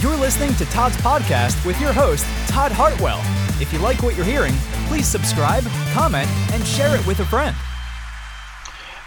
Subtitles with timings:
[0.00, 3.20] You're listening to Todd's podcast with your host, Todd Hartwell.
[3.60, 4.54] If you like what you're hearing,
[4.86, 7.54] please subscribe, comment, and share it with a friend.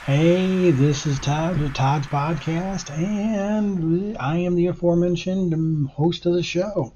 [0.06, 6.44] Hey, this is Todd with Todd's podcast, and I am the aforementioned host of the
[6.44, 6.94] show.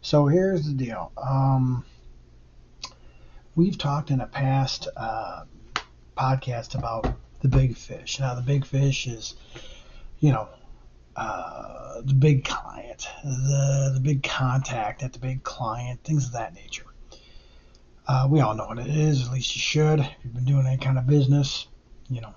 [0.00, 1.10] So here's the deal.
[1.16, 1.84] Um,
[3.56, 5.42] we've talked in a past uh,
[6.16, 8.20] podcast about the big fish.
[8.20, 9.34] Now, the big fish is,
[10.20, 10.48] you know,
[11.16, 16.54] uh, the big client, the the big contact at the big client, things of that
[16.54, 16.86] nature.
[18.06, 20.00] Uh, we all know what it is, at least you should.
[20.00, 21.68] If you've been doing any kind of business,
[22.08, 22.34] you know,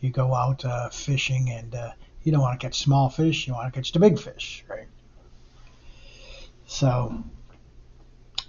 [0.00, 1.90] you go out uh, fishing and uh,
[2.22, 4.88] you don't want to catch small fish, you want to catch the big fish, right?
[6.66, 7.22] So,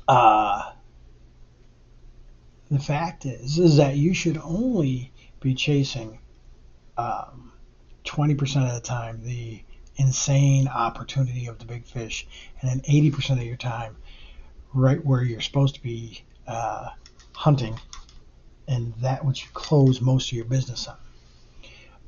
[0.08, 0.72] uh,
[2.72, 6.20] the fact is, is that you should only be chasing
[6.98, 7.53] um,
[8.04, 9.62] 20% of the time the
[9.98, 12.28] insane opportunity of the big fish,
[12.62, 13.96] and then 80% of your time
[14.74, 16.90] right where you're supposed to be uh,
[17.34, 17.80] hunting
[18.68, 20.96] and that which you close most of your business on.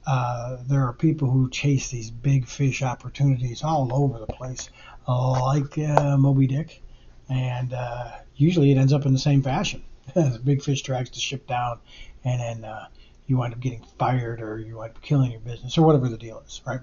[0.07, 4.69] Uh, there are people who chase these big fish opportunities all over the place,
[5.07, 6.81] like uh, Moby Dick,
[7.29, 9.83] and uh, usually it ends up in the same fashion.
[10.13, 11.79] the big fish drags the ship down,
[12.23, 12.85] and then uh,
[13.27, 16.17] you wind up getting fired or you wind up killing your business or whatever the
[16.17, 16.81] deal is, right?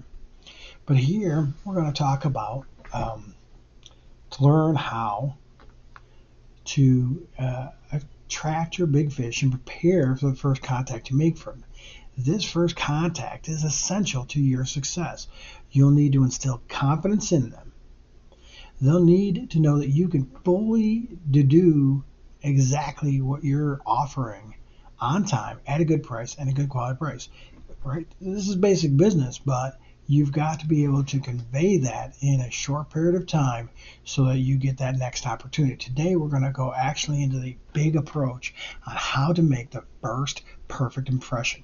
[0.85, 3.35] But here we're going to talk about um,
[4.31, 5.37] to learn how
[6.65, 11.51] to uh, attract your big fish and prepare for the first contact you make for
[11.51, 11.63] them.
[12.17, 15.27] This first contact is essential to your success.
[15.71, 17.71] You'll need to instill confidence in them.
[18.81, 22.03] They'll need to know that you can fully do
[22.41, 24.55] exactly what you're offering
[25.03, 27.29] on time at a good price and a good quality price.
[27.83, 28.07] Right?
[28.21, 32.49] This is basic business, but you've got to be able to convey that in a
[32.49, 33.69] short period of time
[34.05, 35.75] so that you get that next opportunity.
[35.75, 38.55] Today, we're going to go actually into the big approach
[38.87, 41.63] on how to make the first perfect impression.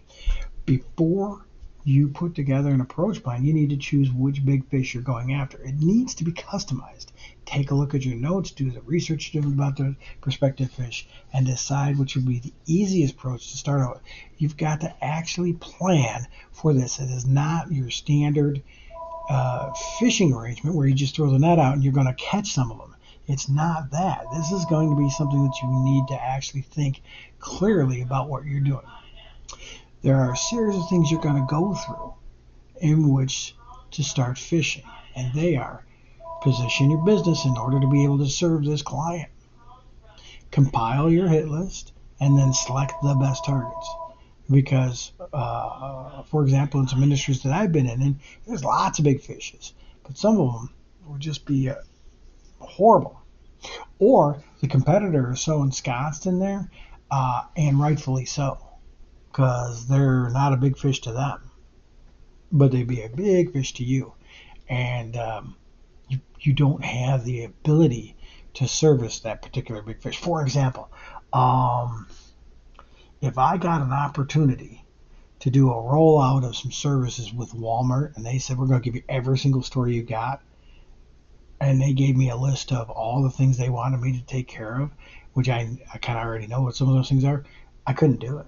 [0.66, 1.46] Before
[1.90, 5.34] you put together an approach plan, you need to choose which big fish you're going
[5.34, 5.58] after.
[5.64, 7.08] It needs to be customized.
[7.46, 11.98] Take a look at your notes, do the research about the prospective fish, and decide
[11.98, 14.02] which would be the easiest approach to start out.
[14.38, 17.00] You've got to actually plan for this.
[17.00, 18.62] It is not your standard
[19.28, 22.54] uh, fishing arrangement where you just throw the net out and you're going to catch
[22.54, 22.96] some of them.
[23.26, 24.26] It's not that.
[24.32, 27.02] This is going to be something that you need to actually think
[27.40, 28.86] clearly about what you're doing
[30.02, 32.14] there are a series of things you're going to go through
[32.80, 33.56] in which
[33.92, 34.84] to start fishing.
[35.16, 35.84] And they are
[36.42, 39.30] position your business in order to be able to serve this client,
[40.52, 43.90] compile your hit list, and then select the best targets.
[44.50, 49.06] Because, uh, for example, in some industries that I've been in, and there's lots of
[49.06, 49.74] big fishes,
[50.04, 50.70] but some of them
[51.06, 51.76] will just be uh,
[52.60, 53.20] horrible.
[54.00, 56.72] Or the competitor is so ensconced in there,
[57.12, 58.69] uh, and rightfully so
[59.32, 61.52] because they're not a big fish to them,
[62.52, 64.14] but they'd be a big fish to you,
[64.68, 65.56] and um,
[66.08, 68.16] you you don't have the ability
[68.56, 70.18] to service that particular big fish.
[70.18, 70.90] For example,
[71.32, 72.08] um,
[73.22, 74.84] if I got an opportunity
[75.40, 78.84] to do a rollout of some services with Walmart, and they said we're going to
[78.84, 80.42] give you every single store you got,
[81.62, 84.48] and they gave me a list of all the things they wanted me to take
[84.48, 84.92] care of,
[85.34, 87.46] which I I kind of already know what some of those things are.
[87.86, 88.48] I couldn't do it.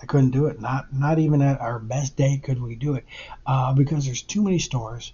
[0.00, 0.60] I couldn't do it.
[0.60, 3.04] Not not even at our best day could we do it
[3.46, 5.12] uh, because there's too many stores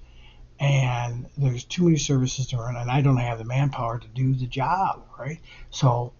[0.58, 4.34] and there's too many services to run, and I don't have the manpower to do
[4.34, 5.40] the job, right?
[5.70, 6.12] So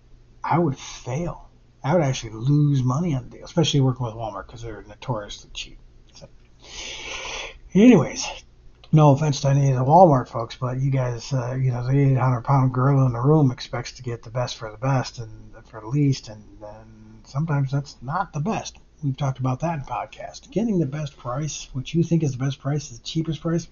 [0.42, 1.48] I would fail.
[1.84, 5.50] I would actually lose money on the deal, especially working with Walmart because they're notoriously
[5.52, 5.78] cheap.
[6.14, 6.28] So,
[7.74, 8.26] anyways,
[8.92, 11.98] no offense to any of the Walmart folks, but you guys, uh, you know, the
[12.12, 15.30] 800 pound gorilla in the room expects to get the best for the best and
[15.66, 17.01] for the least, and, and
[17.32, 18.76] sometimes that's not the best.
[19.02, 20.50] We've talked about that in podcast.
[20.50, 23.66] Getting the best price, what you think is the best price, is the cheapest price,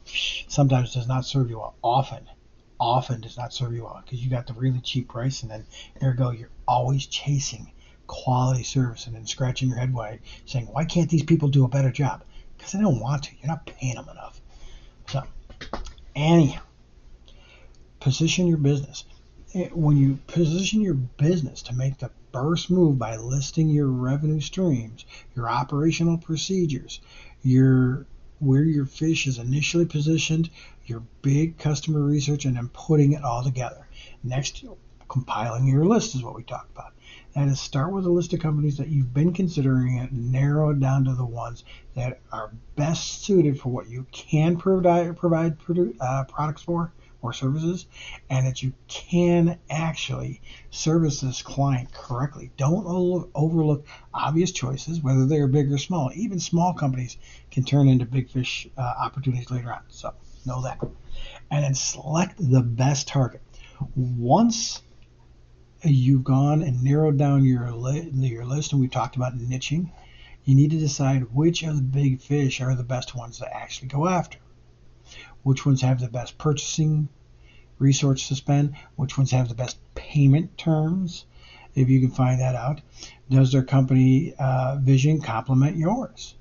[0.49, 1.75] sometimes does not serve you well.
[1.85, 2.27] Often,
[2.81, 5.67] often does not serve you well because you got the really cheap price, and then
[6.01, 6.31] there you go.
[6.31, 7.71] You're always chasing
[8.07, 11.69] quality service and then scratching your head why saying, why can't these people do a
[11.69, 12.25] better job?
[12.57, 13.31] Because they don't want to.
[13.39, 14.41] You're not paying them enough.
[15.07, 15.23] So,
[16.17, 16.63] anyhow,
[18.01, 19.05] position your business.
[19.73, 25.05] When you position your business to make the first move by listing your revenue streams,
[25.35, 27.01] your operational procedures,
[27.43, 28.07] your
[28.39, 30.51] where your fish is initially positioned,
[30.87, 33.87] your big customer research, and then putting it all together.
[34.23, 34.65] Next,
[35.09, 36.93] compiling your list is what we talked about.
[37.35, 40.81] That is, start with a list of companies that you've been considering and narrow it
[40.81, 41.65] down to the ones
[41.95, 45.57] that are best suited for what you can provide, provide
[46.01, 47.87] uh, products for or services,
[48.29, 50.41] and that you can actually
[50.71, 52.51] service this client correctly.
[52.57, 56.11] Don't overlook obvious choices, whether they are big or small.
[56.15, 57.17] Even small companies
[57.51, 59.83] can turn into big fish uh, opportunities later on.
[59.89, 60.15] So
[60.47, 60.81] know that.
[61.51, 63.43] And then select the best target.
[63.95, 64.83] Once
[65.83, 69.91] you've gone and narrowed down your li- your list, and we talked about niching,
[70.45, 73.89] you need to decide which of the big fish are the best ones to actually
[73.89, 74.39] go after.
[75.43, 77.09] Which ones have the best purchasing
[77.79, 78.77] resource to spend?
[78.97, 81.25] Which ones have the best payment terms?
[81.75, 82.81] If you can find that out,
[83.31, 86.35] does their company uh, vision complement yours?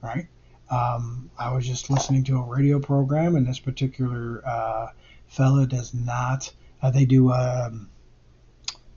[0.00, 0.28] Right?
[0.70, 4.88] Um, I was just listening to a radio program, and this particular uh,
[5.66, 6.52] does not.
[6.82, 7.88] Uh, they do um,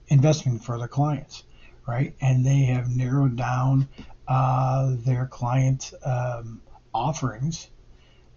[0.08, 1.44] investment for their clients,
[1.86, 2.14] right?
[2.20, 3.88] And they have narrowed down
[4.26, 6.62] uh, their client um,
[6.92, 7.68] offerings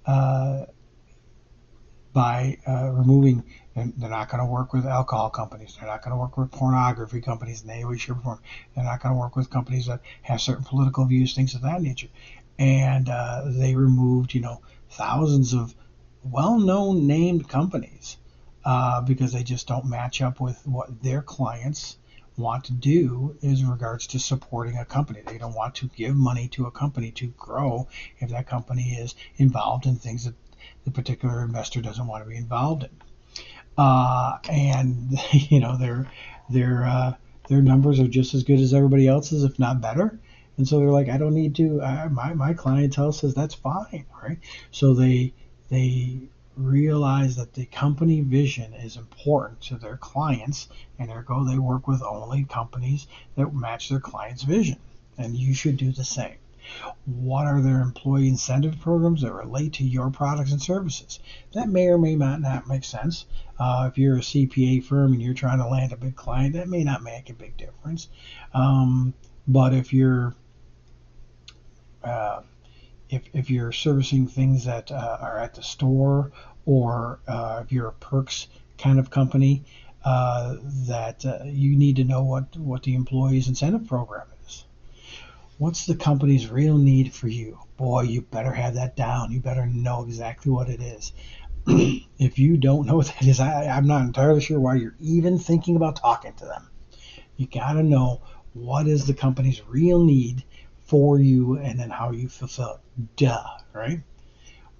[0.05, 0.65] uh,
[2.13, 3.43] by uh, removing.
[3.75, 5.75] And they're not going to work with alcohol companies.
[5.79, 8.39] They're not going to work with pornography companies in any way, shape, or form.
[8.75, 11.81] They're not going to work with companies that have certain political views, things of that
[11.81, 12.09] nature.
[12.59, 14.61] And uh, they removed, you know,
[14.91, 15.73] thousands of
[16.23, 18.17] well-known named companies
[18.63, 21.97] uh, because they just don't match up with what their clients
[22.37, 25.21] want to do in regards to supporting a company.
[25.25, 27.87] They don't want to give money to a company to grow
[28.19, 30.33] if that company is involved in things that
[30.85, 32.89] the particular investor doesn't want to be involved in.
[33.77, 36.07] Uh, and you know their
[36.49, 37.13] their uh,
[37.49, 40.19] their numbers are just as good as everybody else's, if not better.
[40.57, 41.81] And so they're like, I don't need to.
[41.81, 44.37] I, my my clientele says that's fine, right?
[44.71, 45.33] So they
[45.69, 46.19] they
[46.55, 50.67] realize that the company vision is important to their clients,
[50.99, 54.77] and ergo they work with only companies that match their client's vision.
[55.17, 56.37] And you should do the same.
[57.05, 61.19] What are their employee incentive programs that relate to your products and services?
[61.53, 63.25] That may or may not, not make sense.
[63.59, 66.67] Uh, if you're a CPA firm and you're trying to land a big client, that
[66.67, 68.09] may not make a big difference.
[68.53, 69.13] Um,
[69.47, 70.35] but if you're
[72.03, 72.41] uh,
[73.09, 76.31] if, if you're servicing things that uh, are at the store
[76.65, 79.63] or uh, if you're a perks kind of company,
[80.03, 80.57] uh,
[80.87, 84.65] that uh, you need to know what, what the employee's incentive program is.
[85.59, 87.59] What's the company's real need for you?
[87.77, 89.31] Boy, you better have that down.
[89.31, 91.13] You better know exactly what it is.
[92.17, 95.37] if you don't know what that is, I, I'm not entirely sure why you're even
[95.37, 96.69] thinking about talking to them.
[97.37, 98.21] You got to know
[98.53, 100.43] what is the company's real need
[100.85, 103.15] for you and then how you fulfill it.
[103.15, 104.01] Duh, right?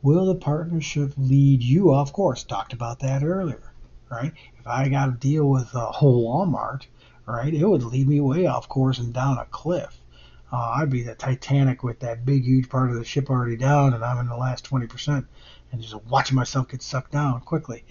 [0.02, 2.44] Will the partnership lead you off course?
[2.44, 3.74] Talked about that earlier,
[4.10, 4.34] right?
[4.60, 6.88] If I got to deal with a whole Walmart,
[7.28, 10.00] right, it would lead me way off course and down a cliff.
[10.54, 13.96] Uh, I'd be the Titanic with that big, huge part of the ship already down,
[13.96, 15.26] and I'm in the last 20%,
[15.72, 17.84] and just watching myself get sucked down quickly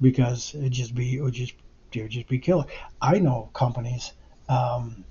[0.00, 1.54] because it'd just be it would just
[1.92, 2.64] it would just be killer.
[3.00, 4.12] I know companies
[4.48, 5.04] um,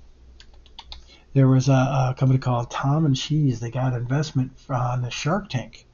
[1.32, 3.60] there was a, a, company called Tom and Cheese.
[3.60, 5.86] They got investment on the Shark Tank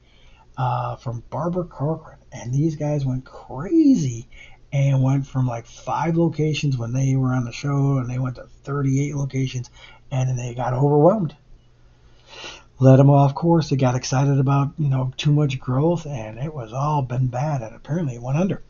[0.57, 4.27] uh, from Barbara Corcoran, and these guys went crazy
[4.73, 8.35] and went from like five locations when they were on the show, and they went
[8.35, 9.69] to 38 locations,
[10.11, 11.35] and they got overwhelmed.
[12.79, 13.69] Let them off course.
[13.69, 17.61] They got excited about you know too much growth, and it was all been bad,
[17.61, 18.63] and apparently it went under.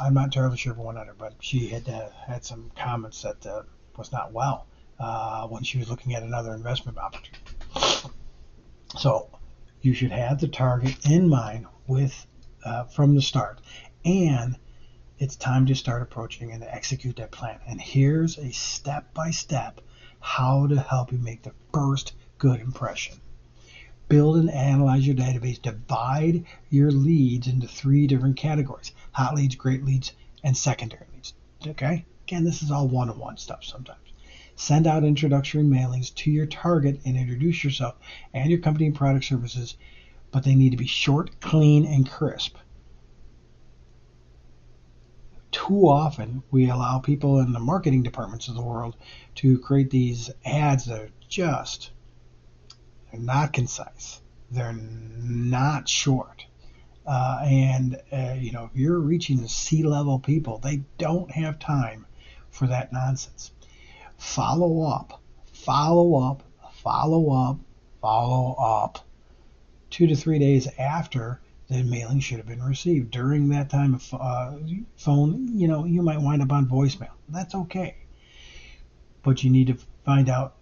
[0.00, 3.22] I'm not entirely sure if it went under, but she had uh, had some comments
[3.22, 3.62] that uh,
[3.96, 4.66] was not well
[4.98, 7.44] uh, when she was looking at another investment opportunity.
[8.98, 9.28] So
[9.82, 12.26] you should have the target in mind with
[12.64, 13.60] uh, from the start,
[14.04, 14.56] and
[15.18, 17.60] it's time to start approaching and execute that plan.
[17.68, 19.80] And here's a step by step
[20.20, 23.20] how to help you make the first good impression.
[24.08, 25.60] Build and analyze your database.
[25.60, 30.12] Divide your leads into three different categories hot leads, great leads,
[30.42, 31.34] and secondary leads.
[31.66, 32.04] Okay?
[32.26, 33.98] Again, this is all one on one stuff sometimes.
[34.56, 37.96] Send out introductory mailings to your target and introduce yourself
[38.34, 39.76] and your company and product services,
[40.30, 42.56] but they need to be short, clean, and crisp.
[45.50, 48.96] Too often, we allow people in the marketing departments of the world
[49.36, 51.90] to create these ads that are just
[53.10, 54.20] they're not concise.
[54.50, 56.46] They're not short.
[57.06, 62.06] Uh, and uh, you know, if you're reaching the C-level people, they don't have time
[62.50, 63.52] for that nonsense
[64.20, 65.20] follow up,
[65.52, 66.42] follow up,
[66.74, 67.58] follow up,
[68.00, 69.06] follow up.
[69.88, 71.40] Two to three days after
[71.70, 73.10] the mailing should have been received.
[73.12, 74.58] During that time of uh,
[74.96, 77.12] phone, you know, you might wind up on voicemail.
[77.30, 77.96] That's okay.
[79.22, 80.56] but you need to find out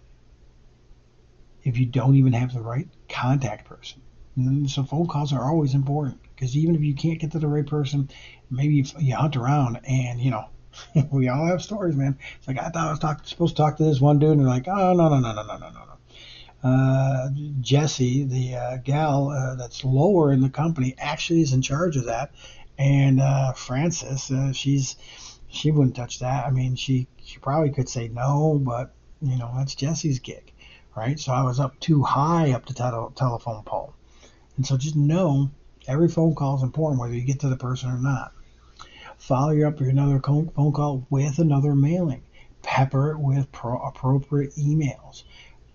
[1.63, 4.01] if you don't even have the right contact person.
[4.37, 7.47] And so phone calls are always important because even if you can't get to the
[7.47, 8.09] right person,
[8.49, 10.45] maybe you, you hunt around and you know
[11.11, 12.17] we all have stories, man.
[12.37, 14.41] It's like I thought I was talk, supposed to talk to this one dude, and
[14.41, 15.98] they're like, oh no no no no no no no.
[16.61, 17.29] Uh,
[17.61, 22.05] Jesse, the uh, gal uh, that's lower in the company, actually is in charge of
[22.05, 22.31] that,
[22.77, 24.97] and uh, Frances, uh, she's
[25.47, 26.45] she wouldn't touch that.
[26.45, 30.51] I mean, she she probably could say no, but you know that's Jesse's gig,
[30.95, 31.17] right?
[31.17, 33.93] So I was up too high up the tel- telephone pole,
[34.57, 35.49] and so just know
[35.87, 38.33] every phone call is important, whether you get to the person or not.
[39.17, 42.23] Follow up with another phone call with another mailing.
[42.61, 45.23] Pepper it with pro- appropriate emails.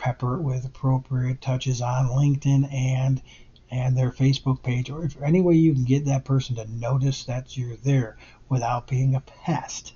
[0.04, 3.22] Pepper it with appropriate touches on LinkedIn and
[3.70, 7.24] and their Facebook page, or if any way you can get that person to notice
[7.24, 8.18] that you're there
[8.50, 9.94] without being a pest.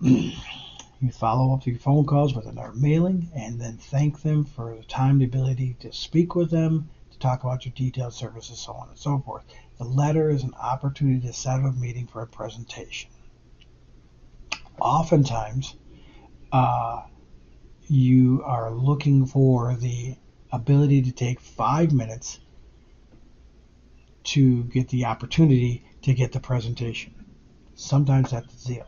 [0.00, 0.32] you
[1.12, 5.20] follow up your phone calls with another mailing and then thank them for the time,
[5.20, 8.98] the ability to speak with them, to talk about your detailed services, so on and
[8.98, 9.44] so forth.
[9.78, 13.10] The letter is an opportunity to set up a meeting for a presentation.
[14.80, 15.76] Oftentimes,
[16.50, 17.02] uh,
[17.90, 20.14] you are looking for the
[20.52, 22.38] ability to take five minutes
[24.22, 27.12] to get the opportunity to get the presentation.
[27.74, 28.86] Sometimes that's the deal.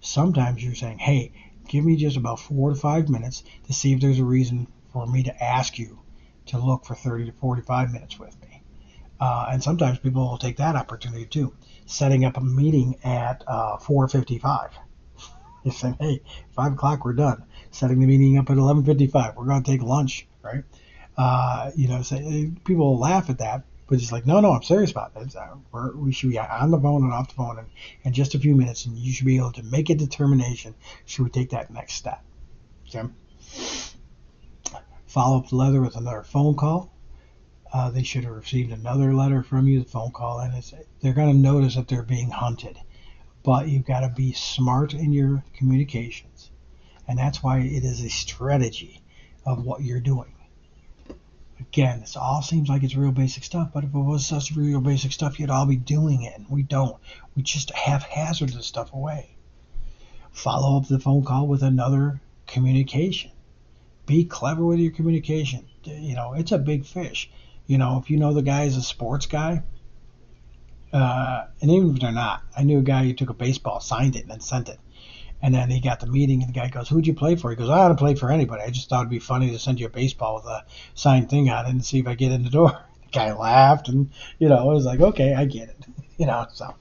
[0.00, 1.32] Sometimes you're saying, hey,
[1.68, 5.06] give me just about four to five minutes to see if there's a reason for
[5.06, 6.00] me to ask you
[6.44, 8.62] to look for 30 to 45 minutes with me.
[9.18, 11.54] Uh, and sometimes people will take that opportunity too,
[11.86, 14.72] setting up a meeting at uh, 4:55.
[15.64, 19.36] You're saying, "Hey, five o'clock, we're done." Setting the meeting up at 11:55.
[19.36, 20.64] We're going to take lunch, right?
[21.16, 24.90] Uh, you know, say, people laugh at that, but it's like, no, no, I'm serious
[24.90, 25.36] about this.
[25.36, 25.56] Uh,
[25.94, 27.66] we should be on the phone and off the phone in,
[28.02, 30.74] in just a few minutes, and you should be able to make a determination.
[31.06, 32.22] Should we take that next step?
[32.88, 33.08] Okay.
[35.06, 36.94] Follow up the letter with another phone call
[37.74, 40.54] uh, they should have received another letter from you, the phone call, and
[41.00, 42.78] they're going to notice that they're being hunted.
[43.44, 46.50] But you've got to be smart in your communications,
[47.06, 49.02] and that's why it is a strategy
[49.46, 50.34] of what you're doing.
[51.60, 54.80] Again, this all seems like it's real basic stuff, but if it was such real
[54.80, 56.36] basic stuff, you'd all be doing it.
[56.36, 56.96] And we don't.
[57.36, 59.36] We just haphazard this stuff away.
[60.32, 63.30] Follow up the phone call with another communication.
[64.06, 65.66] Be clever with your communication.
[65.84, 67.30] You know, it's a big fish
[67.66, 69.62] you know, if you know the guy is a sports guy,
[70.94, 74.14] uh, and even if they're not, I knew a guy who took a baseball, signed
[74.14, 74.78] it, and then sent it.
[75.42, 77.56] And then he got the meeting, and the guy goes, "Who'd you play for?" He
[77.56, 78.62] goes, "I haven't played for anybody.
[78.62, 81.50] I just thought it'd be funny to send you a baseball with a signed thing
[81.50, 84.48] on it and see if I get in the door." The guy laughed, and you
[84.48, 85.86] know, it was like, "Okay, I get it."
[86.16, 86.74] you know, so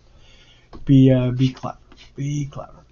[0.86, 1.78] be uh, be clever,
[2.16, 2.86] be clever.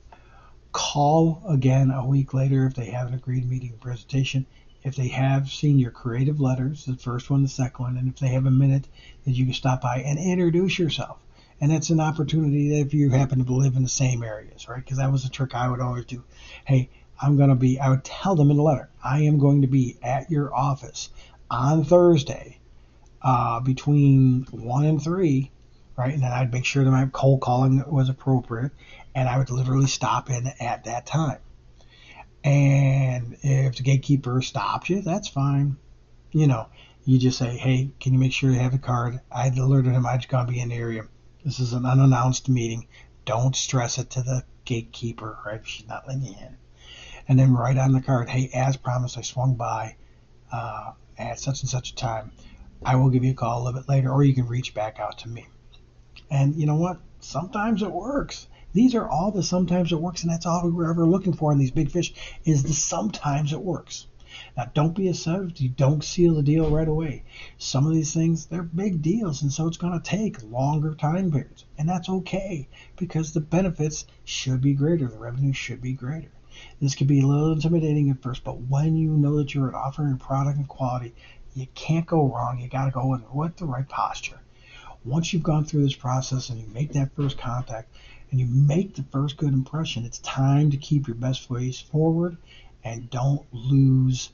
[0.71, 4.45] Call again a week later if they have an agreed meeting presentation
[4.83, 8.19] if they have seen your creative letters, the first one, the second one, and if
[8.19, 8.87] they have a minute
[9.25, 11.19] that you can stop by and introduce yourself.
[11.59, 14.83] And it's an opportunity that if you happen to live in the same areas, right?
[14.83, 16.23] Because that was a trick I would always do.
[16.65, 16.89] Hey,
[17.21, 19.67] I'm going to be, I would tell them in the letter, I am going to
[19.67, 21.09] be at your office
[21.51, 22.57] on Thursday
[23.21, 25.51] uh, between 1 and 3,
[25.95, 26.13] right?
[26.13, 28.71] And then I'd make sure that my cold calling was appropriate,
[29.13, 31.37] and I would literally stop in at that time.
[32.43, 35.77] And if the gatekeeper stops you, that's fine.
[36.31, 36.67] You know,
[37.05, 39.19] you just say, hey, can you make sure you have a card?
[39.31, 41.03] I alerted him I going to be in the area.
[41.43, 42.87] This is an unannounced meeting.
[43.25, 45.61] Don't stress it to the gatekeeper, right?
[45.63, 46.57] She's not letting you in.
[47.27, 49.95] And then write on the card, hey, as promised, I swung by
[50.51, 52.31] uh, at such and such a time.
[52.83, 54.99] I will give you a call a little bit later, or you can reach back
[54.99, 55.47] out to me.
[56.29, 56.97] And you know what?
[57.19, 58.47] Sometimes it works.
[58.73, 61.51] These are all the sometimes it works, and that's all we were ever looking for
[61.51, 62.13] in these big fish
[62.45, 64.07] is the sometimes it works.
[64.55, 67.23] Now, don't be upset you don't seal the deal right away.
[67.57, 71.31] Some of these things, they're big deals, and so it's going to take longer time
[71.31, 71.65] periods.
[71.77, 76.31] And that's okay because the benefits should be greater, the revenue should be greater.
[76.79, 80.17] This can be a little intimidating at first, but when you know that you're offering
[80.17, 81.13] product and quality,
[81.53, 82.59] you can't go wrong.
[82.59, 84.39] You got to go in with the right posture.
[85.03, 87.91] Once you've gone through this process and you make that first contact,
[88.29, 92.37] and you make the first good impression, it's time to keep your best face forward
[92.83, 94.31] and don't lose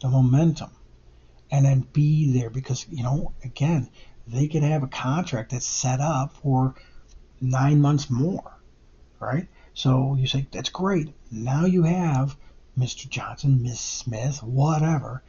[0.00, 0.70] the momentum.
[1.50, 3.88] And then be there because, you know, again,
[4.26, 6.74] they could have a contract that's set up for
[7.40, 8.58] nine months more,
[9.18, 9.48] right?
[9.74, 11.14] So you say, that's great.
[11.30, 12.36] Now you have
[12.78, 13.08] Mr.
[13.08, 15.22] Johnson, Miss Smith, whatever.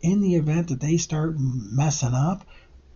[0.00, 2.46] In the event that they start messing up,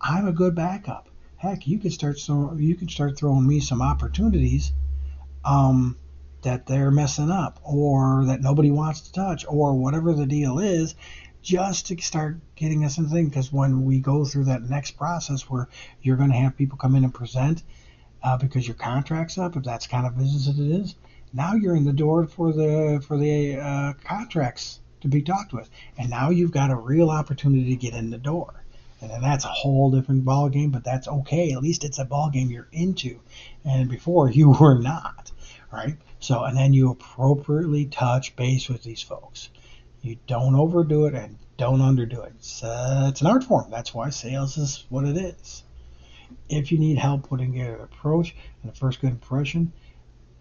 [0.05, 1.07] I'm a good backup.
[1.37, 4.73] Heck, you could start so you could start throwing me some opportunities,
[5.45, 5.97] um,
[6.41, 10.95] that they're messing up or that nobody wants to touch or whatever the deal is
[11.41, 13.29] just to start getting us in thing.
[13.29, 15.69] Because when we go through that next process where
[16.01, 17.63] you're going to have people come in and present
[18.23, 20.95] uh, because your contract's up if that's kind of business that it is
[21.31, 25.69] now you're in the door for the for the uh, contracts to be talked with.
[25.97, 28.62] And now you've got a real opportunity to get in the door
[29.03, 32.05] and then that's a whole different ball game but that's okay at least it's a
[32.05, 33.19] ball game you're into
[33.63, 35.31] and before you were not
[35.71, 39.49] right so and then you appropriately touch base with these folks
[40.01, 42.33] you don't overdo it and don't underdo it.
[42.35, 43.69] It's, uh, it's an art form.
[43.69, 45.63] That's why sales is what it is.
[46.49, 49.71] If you need help putting in an approach and a first good impression,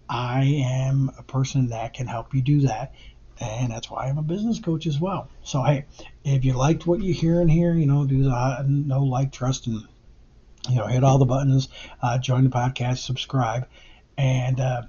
[0.08, 2.94] I am a person that can help you do that.
[3.42, 5.28] And that's why I'm a business coach as well.
[5.42, 5.86] So, hey,
[6.24, 9.32] if you liked what you hear in here, you know, do the uh, no like,
[9.32, 9.82] trust, and,
[10.68, 11.68] you know, hit all the buttons,
[12.00, 13.66] uh, join the podcast, subscribe,
[14.16, 14.82] and uh,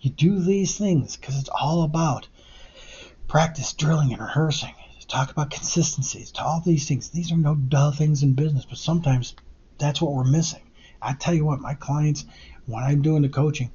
[0.00, 2.28] you do these things because it's all about
[3.28, 4.74] practice, drilling, and rehearsing.
[5.08, 7.10] Talk about consistencies, to all these things.
[7.10, 9.34] These are no dull things in business, but sometimes
[9.76, 10.62] that's what we're missing.
[11.02, 12.24] I tell you what, my clients,
[12.64, 13.70] when I'm doing the coaching,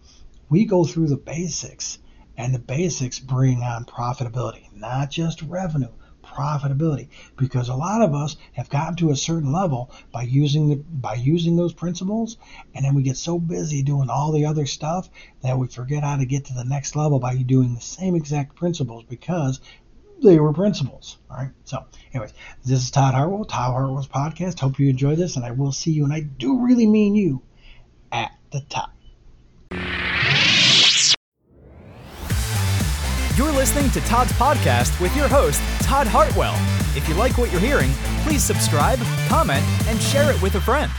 [0.49, 1.99] we go through the basics,
[2.37, 5.91] and the basics bring on profitability, not just revenue,
[6.23, 10.75] profitability because a lot of us have gotten to a certain level by using the
[10.75, 12.37] by using those principles
[12.75, 15.09] and then we get so busy doing all the other stuff
[15.41, 18.55] that we forget how to get to the next level by doing the same exact
[18.55, 19.61] principles because
[20.21, 21.17] they were principles.
[21.29, 21.51] All right.
[21.63, 22.33] So, anyways,
[22.65, 24.59] this is Todd Hartwell, Todd Hartwell's podcast.
[24.59, 27.43] Hope you enjoy this, and I will see you, and I do really mean you,
[28.11, 28.96] at the top.
[33.37, 36.55] You're listening to Todd's podcast with your host, Todd Hartwell.
[36.97, 37.91] If you like what you're hearing,
[38.23, 40.91] please subscribe, comment, and share it with a friend.